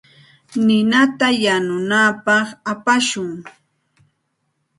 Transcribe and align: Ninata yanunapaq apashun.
Ninata 0.65 1.27
yanunapaq 1.43 2.45
apashun. 2.71 3.29